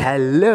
Hello 0.00 0.50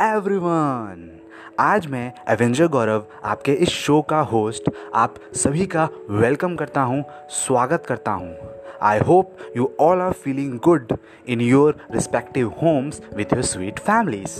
everyone 0.00 1.18
आज 1.60 1.86
मैं 1.86 2.12
Avenger 2.28 2.66
गौरव 2.66 3.04
आपके 3.24 3.52
इस 3.52 3.68
शो 3.68 4.00
का 4.02 4.20
होस्ट 4.20 4.70
आप 4.94 5.14
सभी 5.34 5.66
का 5.66 5.88
वेलकम 6.10 6.56
करता 6.56 6.82
हूँ, 6.82 7.04
स्वागत 7.30 7.86
करता 7.86 8.12
हूँ। 8.12 8.34
I 8.82 8.98
hope 8.98 9.36
you 9.56 9.70
all 9.80 10.00
are 10.00 10.12
feeling 10.12 10.58
good 10.58 10.96
in 11.28 11.40
your 11.40 11.78
respective 11.92 12.48
homes 12.62 13.00
with 13.16 13.32
your 13.32 13.42
sweet 13.42 13.78
families 13.78 14.38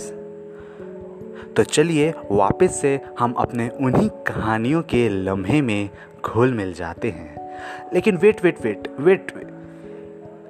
तो 1.53 1.63
चलिए 1.63 2.13
वापस 2.31 2.79
से 2.81 2.99
हम 3.19 3.33
अपने 3.33 3.69
उन्हीं 3.81 4.09
कहानियों 4.27 4.81
के 4.81 5.07
लम्हे 5.09 5.61
में 5.61 5.89
घुल 6.25 6.53
मिल 6.53 6.73
जाते 6.73 7.09
हैं। 7.09 7.89
लेकिन 7.93 8.17
वेट 8.17 8.43
वेट 8.43 8.59
वेट 8.63 8.87
वेट 8.99 9.31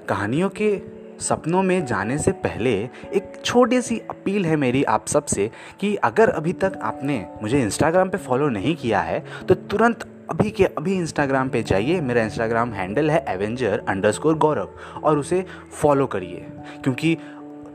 कहानियों 0.09 0.49
के 0.49 0.75
सपनों 1.21 1.63
में 1.63 1.85
जाने 1.85 2.17
से 2.17 2.31
पहले 2.31 2.73
एक 3.13 3.41
छोटी 3.45 3.81
सी 3.81 3.99
अपील 4.09 4.45
है 4.45 4.55
मेरी 4.55 4.83
आप 4.83 5.07
सबसे 5.07 5.49
कि 5.79 5.95
अगर 5.95 6.29
अभी 6.29 6.53
तक 6.53 6.79
आपने 6.81 7.25
मुझे 7.41 7.61
इंस्टाग्राम 7.61 8.09
पे 8.09 8.17
फॉलो 8.17 8.49
नहीं 8.49 8.75
किया 8.75 9.01
है 9.01 9.23
तो 9.49 9.55
तुरंत 9.55 10.07
अभी 10.29 10.51
के 10.51 10.65
अभी 10.65 10.93
इंस्टाग्राम 10.93 11.49
पे 11.49 11.61
जाइए। 11.63 11.99
मेरा 12.01 12.21
इंस्टाग्राम 12.23 12.71
हैंडल 12.73 13.09
है 13.11 13.23
एवेंजर 13.27 13.83
अंडरस्कोर 13.89 14.37
गौरव 14.37 14.69
और 15.03 15.17
उसे 15.17 15.45
फॉलो 15.73 16.05
करिए। 16.05 16.45
क्योंकि 16.83 17.17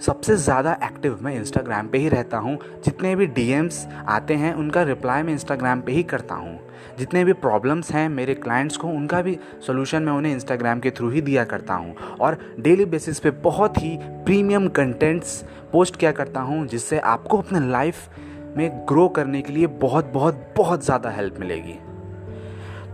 सबसे 0.01 0.37
ज़्यादा 0.37 0.73
एक्टिव 0.85 1.19
मैं 1.23 1.35
इंस्टाग्राम 1.35 1.87
पे 1.89 1.99
ही 1.99 2.09
रहता 2.09 2.39
हूँ। 2.39 2.59
जितने 2.85 3.15
भी 3.17 3.27
डीएम्स 3.27 3.87
आते 4.09 4.35
हैं, 4.35 4.53
उनका 4.55 4.83
रिप्लाई 4.83 5.23
मैं 5.23 5.33
इंस्टाग्राम 5.33 5.81
पे 5.81 5.93
ही 5.93 6.03
करता 6.03 6.35
हूँ। 6.35 6.59
जितने 6.99 7.25
भी 7.25 7.33
प्रॉब्लम्स 7.33 7.91
हैं 7.93 8.09
मेरे 8.09 8.35
क्लाइंट्स 8.35 8.77
को, 8.77 8.89
उनका 8.89 9.23
भी 9.23 9.39
सोल्यूशन 9.67 10.03
मैं 10.03 10.13
उन्हें 10.13 10.33
इंस्टाग्राम 10.33 10.81
के 10.81 10.91
थ्रू 10.91 11.11
ही 11.11 11.21
दिया 11.21 11.45
करता 11.45 11.75
हूँ। 11.75 11.95
और 12.21 12.39
डेली 12.61 12.85
बेसिस 12.85 13.21
पे 13.21 13.31
बहुत 13.31 13.83
ही 13.83 13.97
प्रीमियम 14.03 14.69
कंटेंट्स 14.69 15.43
पोस्ट 15.73 15.97
किया 15.97 16.13
करता 16.13 16.41
हूँ, 16.41 16.67
जिससे 16.67 16.99
आपको 16.99 17.39
अपने 17.39 17.69
लाइफ 17.71 18.09
में 18.57 18.71
ग्रो 18.89 19.09
करने 19.09 19.43
के 19.43 19.53
लिए 19.53 19.67
बहुत 19.67 20.13
बहुत 20.15 20.55
बहुत 20.57 20.85
ज़्यादा 20.85 21.11
हेल्प 21.11 21.37
मिलेगी। 21.41 21.79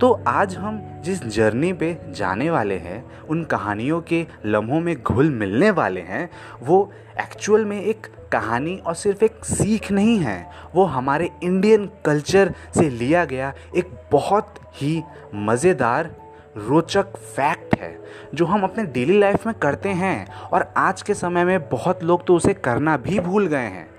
तो 0.03 0.23
आज 0.27 0.57
हम 0.57 1.03
जिस 1.05 1.27
जर्नी 1.27 1.73
पे 1.73 1.99
जाने 2.11 2.51
वाले 2.51 2.75
हैं, 2.75 3.21
उन 3.21 3.45
कहानियों 3.45 4.01
के 4.01 4.27
लम्हों 4.47 4.81
में 4.81 5.03
घुल 5.03 5.31
मिलने 5.31 5.71
वाले 5.71 6.01
हैं, 6.01 6.31
वो 6.63 6.93
एक्चुअल 7.21 7.65
में 7.65 7.83
एक 7.83 8.07
कहानी 8.33 8.77
और 8.77 8.95
सिर्फ़ 8.95 9.25
एक 9.25 9.45
सीख 9.45 9.93
नहीं 9.93 10.19
है, 10.19 10.51
वो 10.75 10.85
हमारे 10.85 11.31
इंडियन 11.43 11.91
कल्चर 12.05 12.55
से 12.75 12.91
लिया 12.91 13.25
गया 13.25 13.55
एक 13.77 13.91
बहुत 14.13 14.55
ही 14.75 15.03
मज़ेदार, 15.35 16.11
रोचक 16.57 17.17
फैक्ट 17.17 17.79
है, 17.79 17.99
जो 18.35 18.47
हम 18.47 18.65
अपने 18.65 18.85
डेली 18.85 19.19
लाइफ 19.19 19.47
में 19.47 19.55
करते 19.55 19.89
हैं, 19.89 20.35
और 20.35 20.75
आज 20.77 21.03
के 21.03 21.15
समय 21.15 21.45
में 21.45 21.69
बहुत 21.69 22.05
लोग 22.05 22.27
तो 22.27 22.37
उसे 22.37 22.55
करना 22.55 22.97
भी 22.97 23.21
भूल 23.21 23.47
गए 23.47 23.59
हैं। 23.59 23.91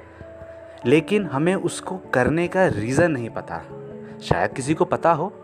लेकिन 0.85 1.25
हमें 1.25 1.55
उसको 1.55 1.97
करने 1.97 2.47
का 2.47 2.67
रीज़न 2.67 3.11
नहीं 3.11 3.29
पता। 3.29 3.61
शायद 4.23 4.53
किसी 4.53 4.73
को 4.73 4.85
पता 4.85 5.11
हो। 5.11 5.39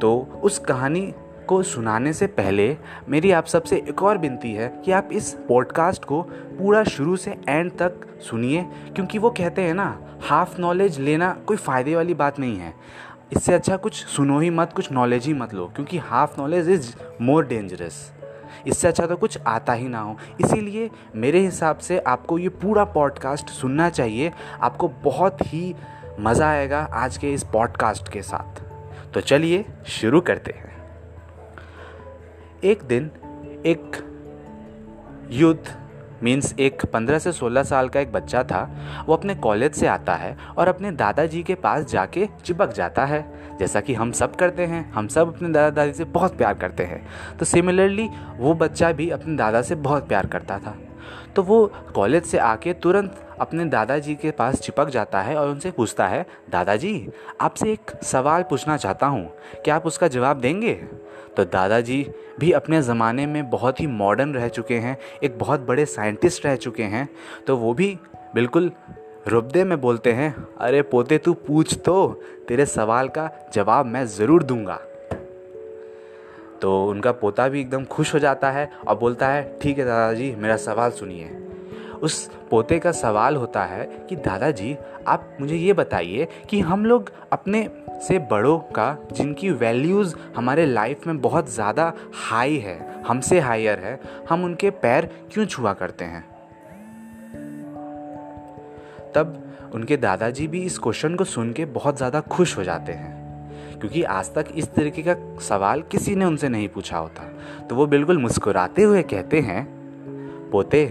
तो 0.00 0.40
उस 0.42 0.58
कहानी 0.58 1.12
को 1.48 1.62
सुनाने 1.62 2.12
से 2.12 2.26
पहले 2.26 2.76
मेरी 3.08 3.30
आप 3.30 3.46
सबसे 3.46 3.76
एक 3.78 4.02
और 4.02 4.18
विनती 4.18 4.52
है 4.52 4.68
कि 4.84 4.92
आप 4.92 5.08
इस 5.12 5.32
पॉडकास्ट 5.48 6.04
को 6.04 6.20
पूरा 6.58 6.82
शुरू 6.84 7.16
से 7.16 7.36
एंड 7.48 7.70
तक 7.72 8.06
सुनिए, 8.20 8.62
क्योंकि 8.94 9.18
वो 9.18 9.30
कहते 9.30 9.62
हैं 9.62 9.74
ना 9.74 10.18
हाफ़ 10.22 10.60
नॉलेज 10.60 10.98
लेना 11.00 11.32
कोई 11.46 11.56
फ़ायदे 11.56 11.94
वाली 11.96 12.14
बात 12.14 12.38
नहीं 12.38 12.58
है। 12.58 12.74
इससे 13.32 13.54
अच्छा 13.54 13.76
कुछ 13.76 14.04
सुनो 14.06 14.38
ही 14.40 14.50
मत, 14.50 14.72
कुछ 14.72 14.92
नॉलेज 14.92 15.26
ही 15.26 15.32
मत 15.34 15.54
लो, 15.54 15.66
क्योंकि 15.66 15.98
half 15.98 16.40
knowledge 16.40 16.68
is 16.70 16.94
more 17.22 17.46
dangerous 17.46 18.12
इससे 18.66 18.88
अच्छा 18.88 19.06
तो 19.06 19.16
कुछ 19.16 19.38
आता 19.46 19.72
ही 19.72 19.88
ना 19.88 20.00
हो। 20.00 20.16
इसीलिए 20.40 20.90
मेरे 21.16 21.40
हिसाब 21.40 21.78
से 21.78 21.98
आपको 21.98 22.38
ये 22.38 22.48
पूरा 22.62 22.84
पॉडकास्ट 22.84 23.50
सुनना 23.50 23.88
चाहिए। 23.90 24.32
आपको 24.62 24.88
बहुत 25.04 25.38
ही 25.46 25.74
मज़ा 26.20 26.48
आएगा 26.48 26.80
आज 26.94 27.16
के 27.16 27.32
इस 27.32 27.44
पॉडकास्ट 27.44 28.12
के 28.12 28.22
साथ। 28.22 28.62
तो 29.14 29.20
चलिए 29.20 29.64
शुरू 29.86 30.20
करते 30.20 30.50
हैं। 30.50 30.78
एक 32.64 32.82
दिन 32.82 33.10
एक 33.66 33.96
युद्ध 35.30 35.76
मीन्स 36.22 36.54
एक 36.58 36.84
15 36.84 37.18
से 37.18 37.32
16 37.32 37.62
साल 37.62 37.88
का 37.88 38.00
एक 38.00 38.12
बच्चा 38.12 38.42
था, 38.42 38.76
वो 39.06 39.16
अपने 39.16 39.34
कॉलेज 39.34 39.72
से 39.72 39.86
आता 39.86 40.14
है 40.14 40.36
और 40.58 40.68
अपने 40.68 40.90
दादाजी 40.90 41.42
के 41.42 41.54
पास 41.54 41.84
जाके 41.84 42.28
चिपक 42.44 42.72
जाता 42.72 43.04
है। 43.04 43.32
जैसा 43.58 43.80
कि 43.80 43.94
हम 43.94 44.12
सब 44.12 44.36
करते 44.36 44.66
हैं, 44.66 44.92
हम 44.92 45.08
सब 45.08 45.36
अपने 45.36 45.48
दादा 45.48 45.70
दादी 45.70 45.92
से 45.92 46.04
बहुत 46.04 46.36
प्यार 46.36 46.54
करते 46.54 46.84
हैं। 46.84 47.08
तो 47.38 47.44
सिमिलरली 47.44 48.08
वो 48.36 48.54
बच्चा 48.54 48.92
भी 48.92 49.10
अपने 49.10 49.36
दादा 49.36 49.62
से 49.62 49.74
बहुत 49.74 50.08
प्यार 50.08 50.26
करता 50.26 50.58
था। 50.58 50.78
तो 51.38 51.42
वो 51.42 51.66
कॉलेज 51.94 52.24
से 52.24 52.38
आके 52.38 52.72
तुरंत 52.74 53.20
अपने 53.40 53.64
दादाजी 53.64 54.14
के 54.14 54.30
पास 54.30 54.60
चिपक 54.60 54.88
जाता 54.88 55.20
है 55.22 55.36
और 55.36 55.48
उनसे 55.48 55.70
पूछता 55.70 56.06
है, 56.06 56.24
दादाजी, 56.50 57.08
आपसे 57.40 57.70
एक 57.72 57.90
सवाल 58.02 58.42
पूछना 58.42 58.76
चाहता 58.76 59.06
हूँ। 59.06 59.22
क्या 59.64 59.76
आप 59.76 59.86
उसका 59.86 60.08
जवाब 60.08 60.40
देंगे? 60.40 60.74
तो 61.36 61.44
दादाजी 61.44 62.02
भी 62.40 62.50
अपने 62.52 62.82
ज़माने 62.82 63.26
में 63.26 63.50
बहुत 63.50 63.80
ही 63.80 63.86
मॉडर्न 63.86 64.34
रह 64.34 64.48
चुके 64.48 64.74
हैं, 64.76 64.96
एक 65.22 65.38
बहुत 65.38 65.60
बड़े 65.60 65.86
साइंटिस्ट 65.86 66.46
रह 66.46 66.56
चुके 66.56 66.82
हैं 66.84 67.08
तो 67.46 67.56
वो 67.56 67.74
भी 67.74 67.96
बिल्कुल 68.34 68.70
रुबदे 69.28 69.64
में 69.64 69.80
बोलते 69.80 70.12
हैं, 70.12 70.34
अरे 70.56 70.82
पोते, 70.82 71.18
तू 71.18 71.34
पूछ 71.46 71.78
तो 71.78 72.20
तेरे 72.48 72.66
सवाल 72.66 73.08
का 73.08 73.30
जवाब 73.54 73.86
मैं 73.86 74.06
ज़रूर 74.08 74.42
दूँगा। 74.42 74.80
तो 76.62 76.86
उनका 76.86 77.12
पोता 77.12 77.48
भी 77.48 77.60
एकदम 77.60 77.84
खुश 77.84 78.14
हो 78.14 78.18
जाता 78.18 78.50
है 78.50 78.70
और 78.88 78.98
बोलता 78.98 79.28
है, 79.28 79.58
ठीक 79.62 79.78
है 79.78 79.84
दादाजी, 79.84 80.34
मेरा 80.34 80.56
सवाल 80.56 80.90
सुनिए। 80.90 81.38
उस 82.02 82.30
पोते 82.50 82.78
का 82.78 82.92
सवाल 82.92 83.36
होता 83.36 83.64
है 83.64 84.06
कि, 84.08 84.16
दादाजी, 84.16 84.76
आप 85.06 85.36
मुझे 85.40 85.56
ये 85.56 85.72
बताइए 85.72 86.28
कि 86.50 86.60
हम 86.60 86.84
लोग 86.84 87.12
अपने 87.32 87.70
से 88.08 88.18
बड़ों 88.18 88.58
का, 88.58 88.98
जिनकी 89.12 89.50
वैल्यूज़ 89.50 90.16
हमारे 90.36 90.66
लाइफ 90.66 91.06
में 91.06 91.20
बहुत 91.20 91.50
ज़्यादा 91.50 91.92
हाई 92.14 92.56
है, 92.56 93.02
हमसे 93.06 93.40
हायर 93.40 93.78
है, 93.78 94.00
हम 94.28 94.44
उनके 94.44 94.70
पैर 94.70 95.10
क्यों 95.32 95.46
छुआ 95.46 95.72
करते 95.72 96.04
हैं? 96.04 96.24
तब 99.14 99.44
उनके 99.74 99.96
दादाजी 99.96 100.46
भी 100.46 100.62
इस 100.62 100.78
क्वेश्चन 100.78 101.14
को 101.14 101.24
सुन 101.24 101.52
के 101.52 101.64
बहुत 101.64 101.96
ज़्यादा 101.96 102.20
खुश 102.20 102.58
हो 102.58 102.64
जाते 102.64 102.92
हैं। 102.92 103.27
क्योंकि 103.78 104.02
आज 104.02 104.34
तक 104.34 104.46
इस 104.54 104.72
तरीके 104.74 105.02
का 105.02 105.38
सवाल 105.40 105.82
किसी 105.82 106.14
ने 106.14 106.24
उनसे 106.24 106.48
नहीं 106.48 106.68
पूछा 106.68 106.98
होता। 106.98 107.22
तो 107.66 107.74
वो 107.74 107.86
बिल्कुल 107.86 108.18
मुस्कुराते 108.18 108.82
हुए 108.82 109.02
कहते 109.02 109.40
हैं, 109.40 109.68
पोते, 110.50 110.86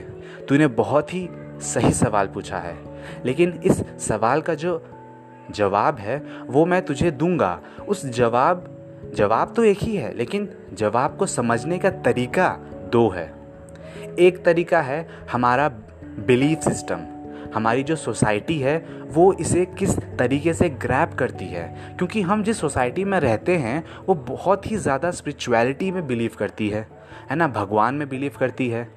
तूने 0.50 0.68
बहुत 0.68 1.14
ही 1.14 1.30
सही 1.62 1.92
सवाल 1.92 2.28
पूछा 2.28 2.58
है। 2.58 2.78
लेकिन 3.26 3.62
इस 3.66 3.84
सवाल 4.00 4.42
का 4.42 4.54
जो 4.54 4.86
जवाब 5.52 5.98
है, 5.98 6.24
वो 6.48 6.66
मैं 6.66 6.86
तुझे 6.86 7.12
दूँगा। 7.12 7.62
उस 7.88 8.06
जवाब 8.06 8.74
जवाब 9.16 9.54
तो 9.56 9.64
एक 9.64 9.78
ही 9.78 9.96
है, 9.96 10.18
लेकिन 10.18 10.50
जवाब 10.74 11.18
को 11.18 11.26
समझने 11.26 11.78
का 11.78 11.90
तरीका 11.90 12.50
दो 12.92 13.10
है। 13.10 13.34
एक 14.20 14.46
तरीका 14.46 14.82
है 14.82 15.10
हमारा 15.32 15.70
बिलीफ 16.04 16.60
सिस्टम। 16.60 17.17
हमारी 17.54 17.84
जो 17.84 17.96
सोसाइटी 17.96 18.60
है, 18.60 18.78
वो 19.08 19.32
इसे 19.34 19.66
किस 19.80 19.98
तरीके 20.20 20.54
से 20.54 20.70
ग्रैप 20.70 21.14
करती 21.14 21.46
है? 21.46 21.96
क्योंकि 21.98 22.22
हम 22.22 22.44
जिस 22.44 22.60
सोसाइटी 22.60 23.04
में 23.04 23.20
रहते 23.20 23.58
हैं, 23.58 23.84
वो 24.08 24.16
बहुत 24.16 24.72
ही 24.72 24.78
ज़्यादा 24.78 25.12
स्पिरिचुअलिटी 25.12 25.92
में 25.92 26.06
बिलीव 26.08 26.32
करती 26.40 26.70
है। 26.70 26.88
है 27.30 27.36
ना? 27.36 27.48
भगवान 27.48 27.96
में 27.96 28.08
बिलीव 28.10 28.38
करती 28.40 28.70
है। 28.70 28.88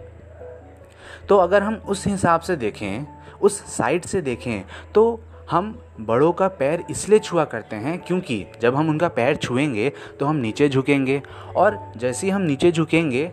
तो 1.28 1.36
अगर 1.36 1.62
हम 1.62 1.74
उस 1.88 2.06
हिसाब 2.06 2.40
से 2.40 2.56
देखें, 2.56 3.06
उस 3.42 3.60
साइड 3.76 4.04
से 4.04 4.20
देखें 4.20 4.62
तो 4.94 5.20
हम 5.50 5.78
बड़ों 6.00 6.30
का 6.32 6.46
पैर 6.48 6.82
इसलिए 6.90 7.18
छुआ 7.18 7.44
करते 7.44 7.76
हैं 7.76 7.98
क्योंकि 7.98 8.44
जब 8.62 8.74
हम 8.74 8.88
उनका 8.88 9.08
पैर 9.08 9.36
छुएँगे 9.36 9.88
तो 10.20 10.26
हम 10.26 10.36
नीचे 10.36 10.68
झुकेंगे। 10.68 11.20
और 11.56 11.78
जैसे 11.96 12.26
ही 12.26 12.32
हम 12.32 12.42
नीचे 12.42 12.70
झुकेंगे 12.72 13.24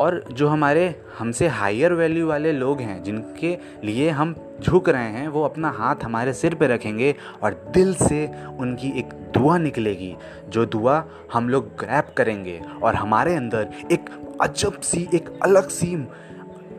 और 0.00 0.24
जो 0.32 0.48
हमारे, 0.48 1.02
हमसे 1.18 1.48
हायर 1.48 1.92
वैल्यू 1.92 2.26
वाले 2.26 2.52
लोग 2.52 2.80
हैं, 2.80 3.02
जिनके 3.02 3.58
लिए 3.84 4.10
हम 4.10 4.34
झुक 4.62 4.88
रहे 4.88 5.10
हैं, 5.10 5.28
वो 5.28 5.42
अपना 5.44 5.70
हाथ 5.70 6.04
हमारे 6.04 6.32
सिर 6.32 6.54
पे 6.54 6.66
रखेंगे 6.66 7.14
और 7.42 7.70
दिल 7.74 7.94
से 7.94 8.26
उनकी 8.58 8.98
एक 8.98 9.12
दुआ 9.34 9.58
निकलेगी, 9.58 10.16
जो 10.48 10.66
दुआ 10.66 11.04
हम 11.32 11.48
लोग 11.48 11.66
ग्रैप 11.78 12.14
करेंगे 12.16 12.60
और 12.82 12.94
हमारे 12.94 13.34
अंदर 13.34 13.68
एक 13.92 14.10
अजब 14.40 14.80
सी, 14.80 15.08
एक 15.14 15.28
अलग 15.42 15.68
सी 15.68 15.96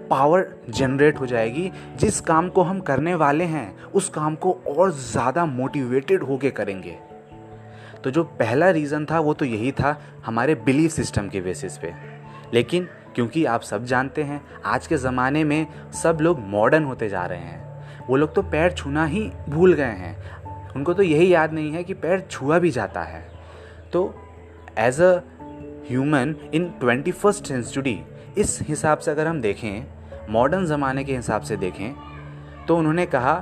पावर 0.09 0.47
जनरेट 0.69 1.19
हो 1.19 1.25
जाएगी, 1.25 1.71
जिस 1.95 2.21
काम 2.21 2.50
को 2.50 2.62
हम 2.62 2.79
करने 2.79 3.15
वाले 3.15 3.44
हैं, 3.44 3.83
उस 3.83 4.09
काम 4.09 4.35
को 4.35 4.51
और 4.77 4.91
ज़्यादा 4.91 5.45
मोटिवेटेड 5.45 6.24
होके 6.24 6.51
करेंगे। 6.51 6.97
तो 8.03 8.12
जो 8.12 8.24
पहला 8.24 8.69
रीज़न 8.69 9.06
था, 9.06 9.19
वो 9.19 9.33
तो 9.33 9.45
यही 9.45 9.71
था 9.71 10.01
हमारे 10.25 10.56
बिलीफ 10.56 10.91
सिस्टम 10.91 11.29
के 11.29 11.41
बेसिस 11.41 11.77
पे। 11.77 11.94
लेकिन 12.53 12.88
क्योंकि 13.15 13.45
आप 13.45 13.61
सब 13.61 13.85
जानते 13.85 14.23
हैं, 14.23 14.41
आज 14.65 14.87
के 14.87 14.97
ज़माने 14.97 15.43
में 15.43 15.67
सब 15.93 16.17
लोग 16.21 16.39
मॉडर्न 16.39 16.83
होते 16.83 17.09
जा 17.09 17.25
रहे 17.25 17.39
हैं। 17.39 18.07
वो 18.07 18.15
लोग 18.15 18.33
तो 18.35 18.41
पैर 18.41 18.71
छूना 18.71 19.05
ही 19.05 19.31
भूल 19.49 19.73
गए 19.73 19.83
हैं। 19.83 20.73
उनको 20.75 20.93
तो 20.93 21.03
यही 21.03 21.33
याद 21.33 21.53
नहीं 21.53 21.71
है 21.71 21.83
कि 21.83 21.93
पैर 21.93 22.27
छुआ 22.31 22.59
भी 22.59 22.71
जाता 22.71 23.03
है। 23.03 23.25
तो 23.93 24.03
as 24.77 25.01
a 25.01 25.11
human 25.89 26.35
in 26.53 26.69
twenty 26.79 27.11
first 27.11 27.45
century 27.45 27.99
इस 28.37 28.59
हिसाब 28.61 28.97
से 28.97 29.11
अगर 29.11 29.27
हम 29.27 29.41
देखें 29.41 30.31
मॉडर्न 30.31 30.65
ज़माने 30.65 31.03
के 31.03 31.15
हिसाब 31.15 31.41
से 31.41 31.57
देखें 31.57 31.93
तो 32.67 32.77
उन्होंने 32.77 33.05
कहा, 33.05 33.33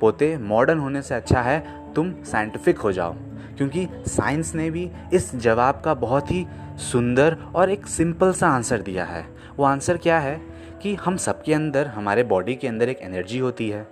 पोते 0.00 0.36
मॉडर्न 0.38 0.78
होने 0.78 1.02
से 1.02 1.14
अच्छा 1.14 1.40
है 1.42 1.79
तुम 1.94 2.12
साइंटिफिक 2.24 2.78
हो 2.78 2.92
जाओ। 2.92 3.14
क्योंकि 3.56 3.86
साइंस 4.06 4.54
ने 4.54 4.70
भी 4.70 4.90
इस 5.12 5.34
जवाब 5.36 5.80
का 5.84 5.94
बहुत 5.94 6.30
ही 6.30 6.46
सुंदर 6.82 7.36
और 7.54 7.70
एक 7.70 7.86
सिंपल 7.86 8.32
सा 8.32 8.48
आंसर 8.48 8.80
दिया 8.80 9.04
है। 9.04 9.24
वो 9.56 9.64
आंसर 9.64 9.96
क्या 9.96 10.18
है? 10.18 10.40
कि 10.82 10.94
हम 10.94 11.16
सबके 11.16 11.54
अंदर, 11.54 11.86
हमारे 11.86 12.22
बॉडी 12.22 12.54
के 12.54 12.68
अंदर 12.68 12.88
एक 12.88 13.00
एनर्जी 13.02 13.38
होती 13.38 13.68
है। 13.70 13.86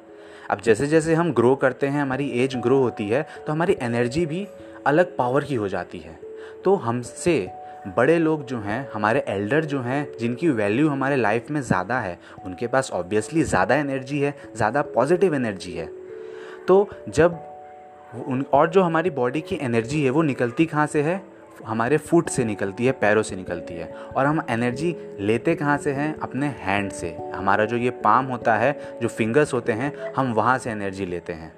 अब 0.50 0.60
जैसे 0.60 0.86
जैसे 0.86 1.14
हम 1.14 1.32
ग्रो 1.32 1.54
करते 1.54 1.86
हैं, 1.86 2.00
हमारी 2.02 2.28
एज 2.34 2.56
ग्रो 2.56 2.78
होती 2.78 3.08
है 3.08 3.26
तो 3.46 3.52
हमारी 3.52 3.76
एनर्जी 3.82 4.24
भी 4.26 4.46
अलग 4.86 5.16
पावर 5.16 5.44
की 5.44 5.54
हो 5.54 5.68
जाती 5.68 5.98
है। 5.98 6.18
तो 6.64 6.74
हमसे 6.76 7.50
बड़े 7.96 8.18
लोग 8.18 8.44
जो 8.46 8.58
हैं, 8.58 8.88
हमारे 8.94 9.24
एल्डर 9.28 9.64
जो 9.64 9.80
हैं, 9.80 10.08
जिनकी 10.20 10.48
वैल्यू 10.48 10.88
हमारे 10.88 11.16
लाइफ 11.16 11.50
में 11.50 11.60
ज़्यादा 11.62 11.98
है, 12.00 12.18
उनके 12.44 12.66
पास 12.66 12.90
ऑब्वियसली 12.92 13.42
ज़्यादा 13.42 13.74
एनर्जी 13.74 14.20
है, 14.20 14.34
ज़्यादा 14.56 14.82
पॉजिटिव 14.88 15.34
एनर्जी 15.34 15.72
है। 15.72 15.86
तो 16.68 16.88
जब 17.08 17.38
उन, 18.14 18.44
और 18.52 18.70
जो 18.70 18.82
हमारी 18.82 19.10
बॉडी 19.10 19.40
की 19.40 19.58
एनर्जी 19.62 20.04
है, 20.04 20.10
वो 20.10 20.22
निकलती 20.22 20.66
कहाँ 20.66 20.86
से 20.86 21.02
है? 21.02 21.38
हमारे 21.66 21.96
फुट 21.96 22.28
से 22.28 22.44
निकलती 22.44 22.86
है, 22.86 22.92
पैरों 22.92 23.22
से 23.22 23.36
निकलती 23.36 23.74
है। 23.74 23.92
और 24.16 24.26
हम 24.26 24.42
एनर्जी 24.50 24.96
लेते 25.20 25.54
कहाँ 25.54 25.78
से 25.78 25.92
हैं? 25.92 26.20
अपने 26.20 26.46
हैंड 26.46 26.90
से। 26.90 27.18
हमारा 27.34 27.64
जो 27.64 27.76
ये 27.76 27.90
पाम 27.90 28.26
होता 28.26 28.56
है, 28.56 28.98
जो 29.02 29.08
फिंगर्स 29.08 29.54
होते 29.54 29.72
हैं, 29.72 30.12
हम 30.16 30.32
वहाँ 30.32 30.58
से 30.58 30.70
एनर्जी 30.70 31.06
लेते 31.06 31.32
हैं। 31.32 31.52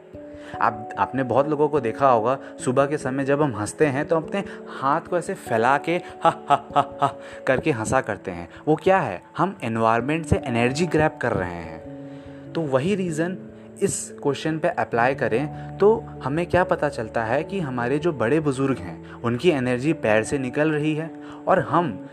आप, 0.61 0.89
आपने 0.99 1.23
बहुत 1.23 1.49
लोगों 1.49 1.69
को 1.69 1.81
देखा 1.81 2.11
होगा, 2.11 2.39
सुबह 2.65 2.87
के 2.87 2.99
समय 2.99 3.25
जब 3.25 3.43
हम 3.43 3.57
हँसते 3.57 3.87
हैं 3.87 4.09
तो 4.09 4.17
अपने 4.17 4.45
हाथ 4.69 5.01
को 5.01 5.19
ऐसे 5.19 5.35
फैला 5.35 5.79
के 5.79 5.97
हा 5.97 6.45
हा 6.49 6.69
हा 6.75 6.99
हा, 7.01 7.19
करके 7.47 7.71
हंसा 7.71 8.01
करते 8.01 8.31
हैं। 8.31 8.49
वो 8.69 8.77
क्या 8.77 8.99
है? 8.99 9.23
हम 9.37 9.59
एनवायरनमेंट 9.65 10.27
से 10.27 10.37
एनर्जी 10.37 10.87
ग्रैप 10.87 11.19
कर 11.23 11.33
रहे 11.33 11.55
हैं। 11.55 12.01
तो 12.53 12.61
वही 12.61 12.95
रीज़न 12.95 13.39
इस 13.83 14.15
क्वेश्चन 14.23 14.59
पे 14.59 14.69
अप्लाई 14.69 15.15
करें 15.15 15.77
तो 15.79 15.95
हमें 16.25 16.47
क्या 16.47 16.65
पता 16.65 16.89
चलता 16.89 17.25
है 17.25 17.43
कि 17.45 17.61
हमारे 17.61 17.99
जो 17.99 18.13
बड़े 18.13 18.41
बुज़ुर्ग 18.41 18.79
हैं, 18.79 19.13
उनकी 19.13 19.51
एनर्जी 19.51 19.93
पैर 19.93 20.25
से 20.25 20.39
निकल 20.39 20.71
रही 20.71 20.95
है 20.95 21.11
और 21.49 21.61
हम 21.61 22.09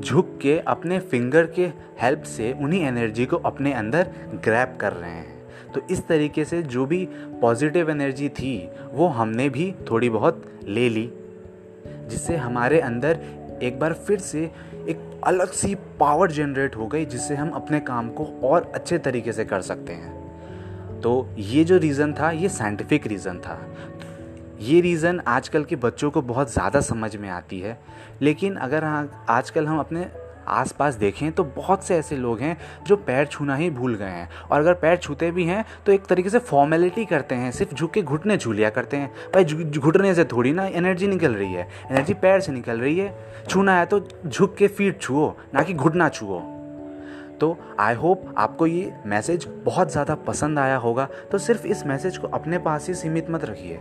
झुक 0.00 0.38
के 0.42 0.58
अपने 0.58 0.98
फिंगर 0.98 1.46
के 1.46 1.66
हेल्प 2.02 2.22
से 2.22 2.52
उन्हीं 2.52 2.84
एनर्जी 2.84 3.26
को 3.26 3.36
अपने 3.36 3.72
अंदर 3.72 4.10
ग्रैप 4.44 4.76
कर 4.80 4.92
रहे 4.92 5.10
हैं। 5.10 5.72
तो 5.74 5.80
इस 5.90 6.06
तरीके 6.06 6.44
से 6.44 6.62
जो 6.62 6.86
भी 6.86 7.04
पॉजिटिव 7.40 7.90
एनर्जी 7.90 8.28
थी, 8.28 8.68
वो 8.92 9.06
हमने 9.06 9.48
भी 9.48 9.74
थोड़ी 9.90 10.10
बहुत 10.10 10.44
ले 10.64 10.88
ली, 10.88 11.12
जिससे 11.86 12.36
हमारे 12.36 12.80
अंदर 12.80 13.20
एक 13.62 13.78
बार 13.80 13.92
फिर 13.92 14.18
से 14.18 14.44
एक 14.88 15.20
अलग 15.24 15.52
सी 15.52 15.74
पावर 15.74 16.30
जनरेट 16.30 16.76
हो 16.76 16.86
गई, 16.86 17.04
जिससे 17.04 17.34
हम 17.34 17.50
अपने 17.50 17.80
काम 17.80 18.10
को 18.10 18.24
और 18.24 18.72
अच्छे 18.74 18.98
तरीके 18.98 19.32
से 19.32 19.44
कर 19.44 19.60
सकते 19.60 19.92
हैं। 19.92 20.19
तो 21.02 21.28
ये 21.38 21.64
जो 21.64 21.78
रीज़न 21.78 22.12
था 22.14 22.30
ये 22.30 22.48
साइंटिफिक 22.50 23.06
रीज़न 23.06 23.38
था। 23.38 23.58
ये 24.60 24.80
रीज़न 24.80 25.20
आजकल 25.28 25.64
के 25.64 25.76
बच्चों 25.78 26.10
को 26.10 26.22
बहुत 26.22 26.52
ज़्यादा 26.52 26.80
समझ 26.82 27.14
में 27.16 27.28
आती 27.30 27.60
है 27.60 27.78
लेकिन 28.22 28.56
अगर 28.56 28.84
हाँ, 28.84 29.26
आजकल 29.28 29.66
हम 29.66 29.78
अपने 29.78 30.06
आसपास 30.48 30.94
देखें 30.94 31.30
तो 31.32 31.44
बहुत 31.46 31.84
से 31.84 31.96
ऐसे 31.96 32.16
लोग 32.16 32.40
हैं 32.40 32.56
जो 32.86 32.96
पैर 32.98 33.26
छूना 33.26 33.56
ही 33.56 33.68
भूल 33.70 33.94
गए 33.94 34.04
हैं। 34.06 34.28
और 34.42 34.60
अगर 34.60 34.74
पैर 34.74 34.96
छूते 34.96 35.30
भी 35.30 35.44
हैं 35.44 35.64
तो 35.86 35.92
एक 35.92 36.06
तरीके 36.06 36.30
से 36.30 36.38
फॉर्मेलिटी 36.40 37.04
करते 37.04 37.34
हैं 37.34 37.50
सिर्फ़ 37.52 37.74
झुक 37.74 37.92
के 37.92 38.02
घुटने 38.02 38.36
छू 38.36 38.52
लिया 38.52 38.70
करते 38.70 38.96
हैं। 38.96 39.10
भाई 39.34 39.44
घुटने 39.78 40.14
से 40.14 40.24
थोड़ी 40.26 40.52
ना 40.52 40.66
एनर्जी 40.66 41.06
निकल 41.08 41.34
रही 41.34 41.52
है। 41.52 41.68
एनर्जी 41.90 42.14
पैर 42.14 42.40
से 42.40 42.52
निकल 42.52 42.80
रही 42.80 42.98
है। 42.98 43.14
छूना 43.48 43.78
है 43.78 43.86
तो 43.86 44.06
झुक 44.26 44.56
के 44.56 44.68
फीट 44.68 45.00
छुओ 45.00 45.32
ना 45.54 45.62
कि 45.62 45.74
घुटना 45.74 46.08
छुओ। 46.10 46.42
तो 47.40 47.56
आई 47.80 47.94
होप 47.94 48.34
आपको 48.38 48.66
ये 48.66 48.92
मैसेज 49.06 49.46
बहुत 49.64 49.92
ज़्यादा 49.92 50.14
पसंद 50.14 50.58
आया 50.58 50.76
होगा। 50.76 51.08
तो 51.32 51.38
सिर्फ़ 51.38 51.66
इस 51.66 51.86
मैसेज 51.86 52.18
को 52.18 52.28
अपने 52.28 52.58
पास 52.58 52.88
ही 52.88 52.94
सीमित 52.94 53.30
मत 53.30 53.44
रखिए। 53.44 53.80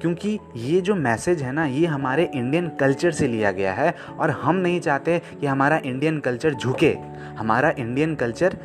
क्योंकि 0.00 0.38
ये 0.56 0.80
जो 0.80 0.94
मैसेज 0.94 1.42
है 1.42 1.52
ना, 1.52 1.64
ये 1.66 1.86
हमारे 1.86 2.30
इंडियन 2.34 2.68
कल्चर 2.80 3.10
से 3.10 3.28
लिया 3.28 3.50
गया 3.52 3.72
है 3.72 3.94
और 4.18 4.30
हम 4.30 4.56
नहीं 4.56 4.80
चाहते 4.80 5.18
कि 5.40 5.46
हमारा 5.46 5.80
इंडियन 5.84 6.20
कल्चर 6.20 6.54
झुके। 6.54 6.92
हमारा 7.38 7.70
इंडियन 7.78 8.14
कल्चर 8.14 8.56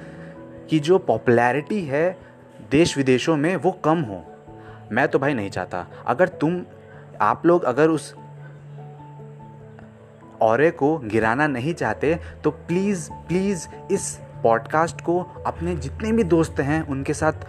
की 0.70 0.80
जो 0.80 0.98
पॉपुलैरिटी 1.00 1.82
है 1.86 2.06
देश 2.72 2.98
विदेशों 2.98 3.38
में 3.38 3.56
वो 3.56 3.72
कम 3.86 4.02
हो। 4.02 4.24
मैं 4.92 5.08
तो 5.08 5.20
भाई 5.20 5.34
नहीं 5.34 5.50
चाहता। 5.50 5.86
अगर 6.06 6.28
तुम, 6.28 6.62
आप 7.22 7.46
लोग 7.46 7.64
अगर 7.64 7.90
उस 7.90 8.14
और 10.44 10.70
को 10.72 10.98
गिराना 10.98 11.48
नहीं 11.48 11.74
चाहते 11.74 12.18
तो 12.44 12.52
प्लीज़ 12.52 13.10
प्लीज़ 13.28 13.68
इस 13.92 14.10
पॉडकास्ट 14.44 15.02
को 15.02 15.20
अपने 15.48 15.76
जितने 15.76 16.12
भी 16.12 16.24
दोस्त 16.24 16.60
हैं, 16.60 16.82
उनके 16.82 17.14
साथ 17.14 17.46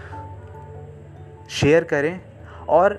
शेयर 1.50 1.84
करें 1.84 2.20
और 2.68 2.98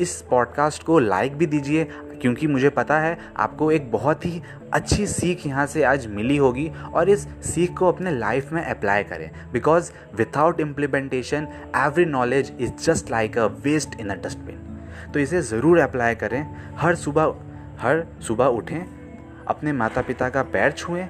इस 0.00 0.20
पॉडकास्ट 0.30 0.82
को 0.82 0.98
लाइक 0.98 1.36
भी 1.36 1.46
दीजिए, 1.46 1.84
क्योंकि 2.20 2.46
मुझे 2.46 2.68
पता 2.70 2.98
है 3.00 3.16
आपको 3.36 3.70
एक 3.72 3.90
बहुत 3.92 4.24
ही 4.26 4.42
अच्छी 4.72 5.06
सीख 5.06 5.46
यहाँ 5.46 5.66
से 5.66 5.82
आज 5.84 6.06
मिली 6.06 6.36
होगी 6.36 6.68
और 6.94 7.08
इस 7.08 7.26
सीख 7.44 7.76
को 7.78 7.88
अपने 7.88 8.10
लाइफ 8.10 8.52
में 8.52 8.62
अप्लाई 8.64 9.04
करें। 9.04 9.30
Because 9.52 9.90
without 10.16 10.60
implementation 10.60 11.48
every 11.76 12.04
knowledge 12.04 12.52
is 12.60 12.72
just 12.84 13.10
like 13.10 13.38
a 13.38 13.46
waste 13.64 14.00
in 14.00 14.10
a 14.10 14.14
dustbin 14.26 15.10
तो 15.12 15.20
इसे 15.20 15.42
ज़रूर 15.42 15.78
अप्लाई 15.80 16.14
करें। 16.14 16.42
हर 16.76 16.94
सुबह 16.96 17.34
हर 17.80 18.06
सुबह 18.20 18.46
उठें 18.46 18.99
अपने 19.50 19.72
माता 19.72 20.02
पिता 20.02 20.28
का 20.28 20.42
पैर 20.42 20.72
छुएँ, 20.72 21.08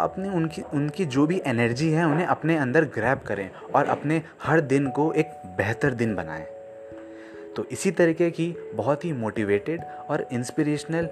अपनी 0.00 0.28
उनकी 0.28 0.62
उनकी 0.62 1.04
जो 1.04 1.26
भी 1.26 1.42
एनर्जी 1.46 1.90
है, 1.90 2.04
उन्हें 2.04 2.26
अपने 2.26 2.56
अंदर 2.56 2.84
ग्रैब 2.84 3.18
करें 3.18 3.50
और 3.74 3.84
अपने 3.84 4.22
हर 4.42 4.60
दिन 4.60 4.90
को 4.90 5.12
एक 5.12 5.26
बेहतर 5.46 5.94
दिन 5.94 6.14
बनाएँ। 6.14 6.46
तो 7.56 7.64
इसी 7.64 7.90
तरीके 7.90 8.30
की 8.30 8.56
बहुत 8.74 9.04
ही 9.04 9.12
मोटिवेटेड 9.12 9.80
और 10.10 10.28
इंस्पिरेशनल 10.32 11.06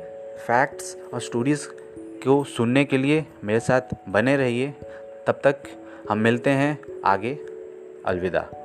फैक्ट्स 0.47 0.97
और 1.15 1.21
स्टोरीज़ 1.21 1.69
को 2.25 2.45
सुनने 2.45 2.85
के 2.85 2.99
लिए 2.99 3.27
मेरे 3.45 3.61
साथ 3.61 3.81
बने 4.09 4.37
रहिए। 4.37 4.75
तब 5.27 5.41
तक 5.45 5.63
हम 6.11 6.19
मिलते 6.19 6.51
हैं 6.51 6.79
आगे। 7.05 7.39
अलविदा। 8.07 8.64